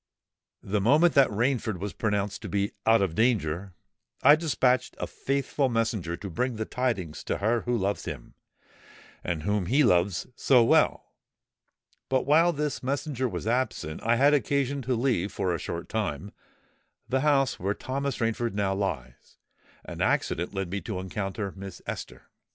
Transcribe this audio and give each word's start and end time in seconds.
The 0.63 0.81
moment 0.81 1.13
that 1.13 1.29
Rainford 1.29 1.77
was 1.77 1.93
pronounced 1.93 2.41
to 2.41 2.49
be 2.49 2.71
out 2.87 3.03
of 3.03 3.13
danger, 3.13 3.75
I 4.23 4.35
despatched 4.35 4.95
a 4.99 5.05
faithful 5.05 5.69
messenger 5.69 6.17
to 6.17 6.27
break 6.31 6.55
the 6.55 6.65
tidings 6.65 7.23
to 7.25 7.37
her 7.37 7.61
who 7.61 7.77
loves 7.77 8.05
him, 8.05 8.33
and 9.23 9.43
whom 9.43 9.67
he 9.67 9.83
loves 9.83 10.25
so 10.35 10.63
well; 10.63 11.13
but 12.09 12.25
while 12.25 12.51
this 12.51 12.81
messenger 12.81 13.29
was 13.29 13.45
absent, 13.45 14.01
I 14.01 14.15
had 14.15 14.33
occasion 14.33 14.81
to 14.81 14.95
leave, 14.95 15.31
for 15.31 15.53
a 15.53 15.59
short 15.59 15.87
time, 15.87 16.31
the 17.07 17.19
house 17.21 17.59
where 17.59 17.75
Thomas 17.75 18.17
Rainford 18.17 18.53
now 18.55 18.73
lies; 18.73 19.37
and 19.85 20.01
accident 20.01 20.51
led 20.51 20.71
me 20.71 20.81
to 20.81 20.97
encounter 20.99 21.53
Miss 21.55 21.79
Esther. 21.85 22.23